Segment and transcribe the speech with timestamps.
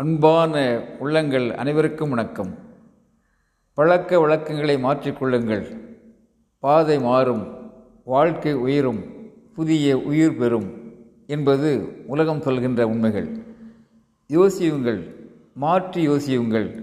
[0.00, 2.58] அன்பான உள்ளங்கள் அனைவருக்கும் வணக்கம்.
[3.74, 5.64] பழக்க வழக்கங்களை மாற்றிக்கொள்ளுங்கள்
[6.58, 7.70] பாதை மாறும்.
[8.04, 9.02] வாழ்க்கை உயரும்.
[9.54, 10.94] புதிய உயிர் பெறும்
[11.26, 13.28] என்பது உலகம் சொல்கின்ற உண்மைகள்.
[14.28, 15.02] யோசியுங்கள்.
[15.54, 16.82] மாற்றி யோசியுங்கள்.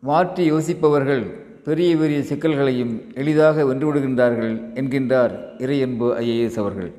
[0.00, 1.24] மாற்றி யோசிப்பவர்கள்
[1.64, 6.92] பெரிய பெரிய சிக்கல்களையும் எளிதாக வென்றுவிடுகின்றார்கள் என்கின்றார் இறையன்பு ஐஏஎஸ் அவர்கள்.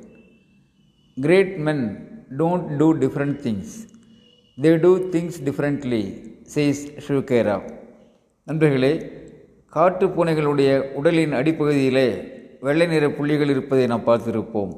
[1.20, 2.08] Great men
[2.38, 3.91] don't do different things
[4.60, 6.00] they do things differently
[6.54, 7.54] says Shiv Khera
[8.44, 9.10] நண்பர்களே
[9.66, 12.28] காட்டு பூனைகளுடைய உடலின் அடிப்பகுதியிலே
[12.60, 14.72] வெள்ளை நிற புள்ளிகள் இருப்பதை நாம் பார்த்திருப்போம்.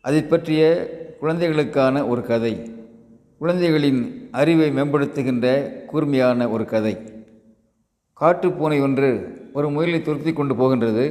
[0.00, 0.62] அதை பற்றிய
[1.20, 2.70] குழந்தைகளுக்கான ஒரு கதை.
[3.38, 5.46] குழந்தைகளின் அறிவை மேம்படுத்துகின்ற
[5.84, 6.94] கூர்மையான ஒரு கதை.
[8.20, 9.10] காட்டுப்பூனை ஒன்று
[9.52, 11.06] ஒரு முயலை துரத்தி கொண்டு போகின்றது.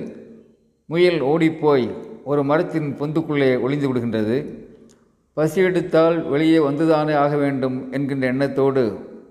[0.85, 1.89] முயல் ஓடிப்போய்
[2.23, 4.38] ஒரு மரத்தின் பொந்துக்குள்ளே ஒளிந்து விடுகின்றது.
[5.39, 8.81] பசி எடுத்தால் வெளியே வந்துதானே ஆக வேண்டும் என்கின்ற எண்ணத்தோடு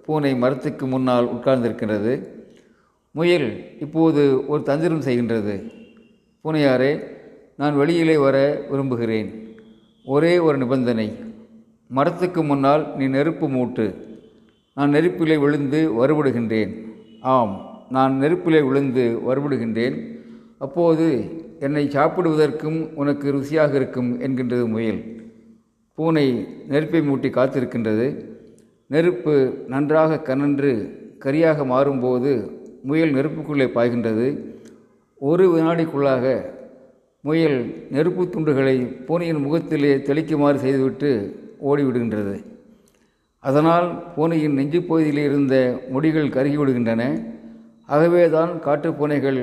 [0.04, 2.12] பூனை மரத்துக்கு முன்னால் உட்கார்ந்திருக்கின்றது
[3.10, 3.48] முயல்
[3.80, 5.54] இப்போது ஒரு தந்திரம் செய்கின்றது.
[6.44, 6.90] பூனையாரே
[7.56, 8.36] நான் வெளியிலே வர
[8.70, 9.28] விரும்புகிறேன்.
[10.04, 11.08] ஒரே ஒரு நிபந்தனை.
[11.88, 13.86] மரத்துக்கு முன்னால் நீ நெருப்பு மூட்டு.
[14.74, 16.72] நான் நெருப்பிலே விழுந்து வருவிடுகின்றேன்
[17.20, 17.54] ஆம்
[17.90, 19.98] நான் நெருப்பிலே விழுந்து வருவிடுகின்றேன்
[20.58, 21.06] அப்போது
[21.60, 25.00] என்னை சாப்பிடுவதற்கும் உனக்கு ருசியாக இருக்கும் என்கின்றது முயல்.
[25.98, 26.24] பூனை
[26.72, 28.04] நெருப்பை மூட்டி காத்திருக்கின்றது.
[28.94, 29.32] நெருப்பு
[29.72, 30.72] நன்றாக கனன்று
[31.24, 32.32] கரியாக மாறும்போது
[32.88, 34.26] முயல் நெருப்புக்குள்ளே பாய்கின்றது.
[35.28, 36.24] ஒரு வினாடிக்குள்ளாக
[37.20, 37.58] முயல்
[37.94, 38.74] நெருப்பு துண்டுகளை
[39.06, 41.10] பூனையின் முகத்திலே தெளிக்குமாறு செய்துவிட்டு
[41.70, 42.36] ஓடிவிடுகின்றது.
[43.44, 45.56] அதனால் பூனையின் நெஞ்சு பகுதியில் இருந்த
[45.94, 47.02] முடிகள் கருகிவிடுகின்றன.
[47.86, 49.40] ஆகவே தான் காட்டுப்பூனைகள்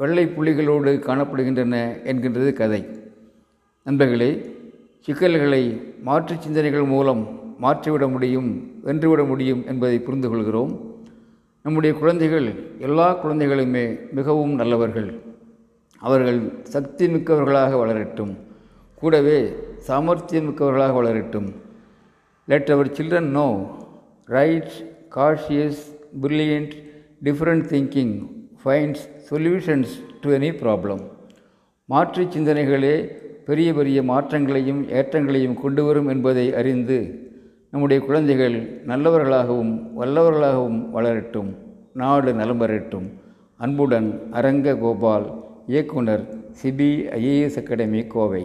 [0.00, 1.76] வெள்ளை புள்ளிகளோடு காணப்படுகின்றன
[2.10, 2.82] என்கின்றது கதை.
[3.86, 4.30] நண்பர்களே
[5.06, 5.62] சிக்கல்களை
[6.06, 7.22] மாற்று சிந்தனைகள் மூலம்
[7.58, 8.50] மாற்றிவிட முடியும்
[8.84, 10.72] வென்றுவிட முடியும் என்பதை புரிந்து கொள்கிறோம்
[11.64, 12.46] நம்முடைய குழந்தைகள்
[12.78, 13.84] எல்லா குழந்தைகளுமே
[14.18, 15.08] மிகவும் நல்லவர்கள்.
[15.98, 16.38] அவர்கள்
[16.74, 18.32] சக்தி மிக்கவர்களாக வளரட்டும்.
[18.94, 19.38] கூடவே
[19.88, 21.48] சாமர்த்தியம் மிக்கவர்களாக வளரட்டும்.
[22.46, 23.46] Let our children know
[24.36, 24.72] right
[25.16, 25.82] cautious
[26.22, 26.74] brilliant
[27.24, 28.14] different thinking
[28.62, 31.02] finds solutions to any problem
[31.88, 32.96] மாற்று சிந்தனைகளே
[33.46, 36.98] பெரிய பெரிய மாற்றங்களையும் ஏற்றங்களையும் கொண்டு வரும் என்பதை அறிந்து
[37.70, 41.50] நம்முடைய குழந்தைகள் நல்லவர்களாகவும் வல்லவர்களாகவும் வளரட்டும்.
[42.00, 43.06] நாடு நலம் பெறட்டும்
[43.56, 45.26] அன்புடன் அரங்க கோபால்
[45.66, 46.24] இயக்குனர்
[46.60, 48.42] சிபிஐஏஎஸ் அகாடமி கோவை.